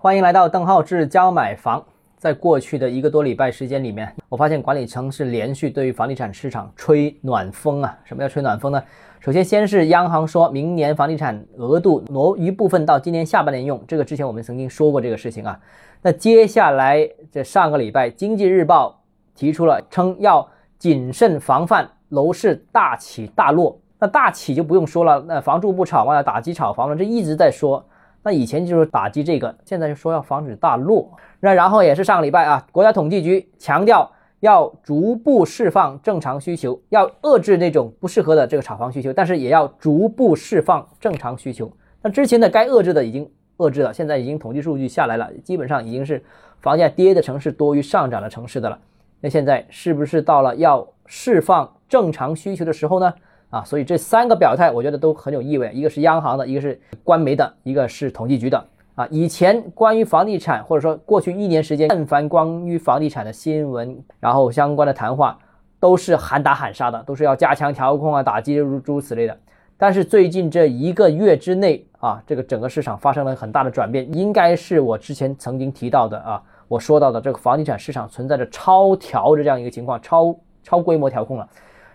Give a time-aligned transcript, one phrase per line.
[0.00, 1.84] 欢迎来到邓浩志教买房。
[2.18, 7.98] 在过去的一个多礼拜时间里面，我发现管理层是连续对于房地产市场吹暖风啊。
[8.04, 8.80] 什么叫吹暖风呢？
[9.18, 15.58] 首先，先是央行说明年房地产额度挪一部分到今年下半年用，这个之前我们曾经说过这个事情啊。
[16.00, 19.00] 那接下来这上个礼拜，经济日报
[19.34, 23.76] 提出了称要谨慎防范楼市大起大落。
[23.98, 27.84] 那大起就不用说了，那房住不炒嘛，要打击炒房了，这一直在说。
[28.22, 31.10] 那以前就是打击这个，现在就说要防止大落。
[31.40, 34.10] 那然后也是上个礼拜啊，国家统计局强调
[34.40, 41.72] 要逐步释放正常需求，要遏制那种不适合的这个炒房需求，但是也要逐步释放正常需求。
[42.02, 46.22] 那之前的该遏制的已经遏制了，现在已经统计数据下来了，基本上已经是
[46.60, 48.78] 房价跌的城市多于上涨的城市的了。
[49.20, 53.12] 那现在是不是到了要释放正常需求的时候呢？
[53.50, 55.70] 啊，所以这三个表态，我觉得都很有意味。
[55.72, 58.62] 一个是央行的，一个是官媒的，一个是统计局的。
[58.94, 65.38] 啊，以前关于房地产，或者说过去一年时间，但凡关于房地产的新闻，然后相关的谈话，
[65.78, 69.38] 都是喊打喊杀的，都是要加强调控啊，打击如诸如此类的。
[69.76, 81.48] 但是最近这一个月之内啊，这个整个市场发生了很大的转变，应该是我之前曾经提到的啊，我说到的这个房地产市场存在着超调的这样一个情况，超超规模调控了。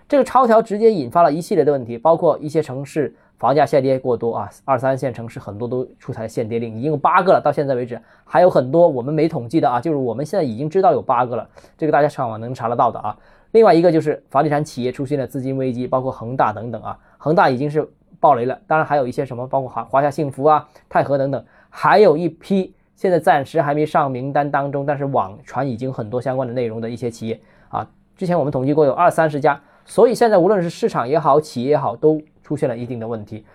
[0.07, 13.17] 这个超调直接引发了一系列的问题，包括一些城市房价下跌过多啊，二三线城市很多都出台限跌令，已经有八个了，到现在为止还有很多我们没统计的啊，就是我们现在已经知道有八个了，这个大家上网能查得到的啊。
[13.51, 29.59] 另外一个就是房地产企业出现了资金危机，包括恒大等等啊，恒大已经是爆雷了，当然还有一些什么，包括华华夏幸福啊、泰禾等等，还有一批现在暂时还没上名单当中，但是网传已经很多相关的内容的一些企业啊，之前我们统计过有二三十家。
[29.85, 33.45] 所以现在无论是市场也好，企业也好，都出现了一定的问题。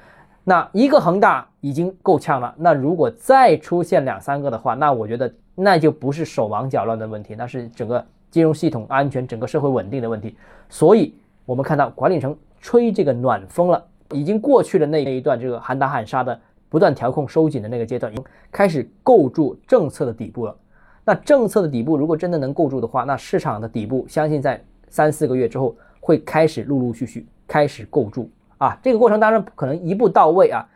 [0.44, 10.36] 那一个恒大已经够呛了，那如果再出现两三个的话，那我觉得那就不是手忙脚乱的问题，那是整个金融系统安全、整个社会稳定的问题。
[10.70, 16.38] 所以我们看到管理层吹这个暖风了，已经过去了那那一段这个喊打喊杀的
[16.70, 20.56] 不断调控收紧的那个阶段，已经开始构筑政策的底部了。
[21.04, 25.74] 那政策的底部如果真的能构筑的话，那市场的底部相信在三四个月之后。
[26.08, 30.66] 会开始陆陆续续开始构筑啊，这个过程当然不可能一步到位啊。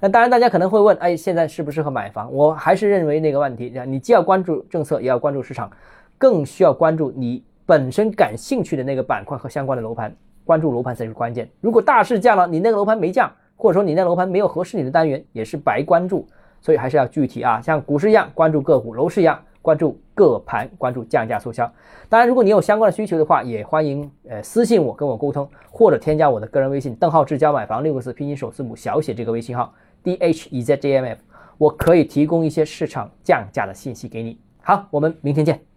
[0.00, 2.32] 那当然，大家可能会问，哎，现在适不适合买房？
[2.32, 5.70] 我还是认为那个问题，你既要关注政策，也要关注市场，
[6.16, 11.46] 更需要关注你本身感兴趣的那个板块和相关的楼盘，关注楼盘才是关键。
[11.60, 16.26] 如果大势降了，你那个楼盘没降，或者说你那楼盘没有合适你的单元，也是白关注。
[16.62, 19.38] 所以还是要具体啊，像股市一样关注个股，楼市一样。
[19.62, 21.70] 关注各盘，关注降价促销。
[22.08, 29.72] 当然，如果你有相关的需求的话，也欢迎呃私信我跟我沟通，或者添加我的个人微信邓浩志教买房六个字拼音首字母小写这个微信号
[30.02, 31.20] d h e z j m f，
[31.58, 34.38] 我可以提供一些市场降价的信息给你。
[34.62, 35.69] 好，我们明天见。